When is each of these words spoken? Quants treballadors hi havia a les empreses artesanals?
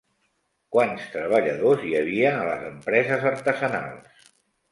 Quants 0.75 1.03
treballadors 1.15 1.85
hi 1.89 1.93
havia 1.99 2.31
a 2.39 2.47
les 2.47 2.65
empreses 2.71 3.27
artesanals? 3.35 4.27